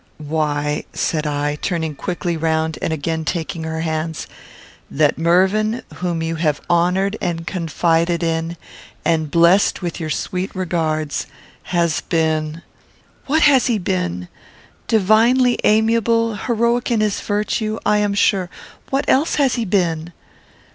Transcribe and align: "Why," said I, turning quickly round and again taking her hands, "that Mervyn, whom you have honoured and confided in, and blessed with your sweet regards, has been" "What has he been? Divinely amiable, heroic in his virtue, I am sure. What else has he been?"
"Why," 0.25 0.85
said 0.93 1.27
I, 1.27 1.57
turning 1.57 1.93
quickly 1.93 2.35
round 2.35 2.79
and 2.81 2.91
again 2.91 3.23
taking 3.23 3.65
her 3.65 3.81
hands, 3.81 4.25
"that 4.89 5.19
Mervyn, 5.19 5.83
whom 5.97 6.23
you 6.23 6.37
have 6.37 6.59
honoured 6.67 7.17
and 7.21 7.45
confided 7.45 8.23
in, 8.23 8.57
and 9.05 9.29
blessed 9.29 9.83
with 9.83 9.99
your 9.99 10.09
sweet 10.09 10.55
regards, 10.55 11.27
has 11.65 12.01
been" 12.01 12.63
"What 13.27 13.43
has 13.43 13.67
he 13.67 13.77
been? 13.77 14.27
Divinely 14.87 15.59
amiable, 15.63 16.33
heroic 16.33 16.89
in 16.89 16.99
his 16.99 17.19
virtue, 17.21 17.77
I 17.85 17.99
am 17.99 18.15
sure. 18.15 18.49
What 18.89 19.05
else 19.07 19.35
has 19.35 19.53
he 19.53 19.65
been?" 19.65 20.13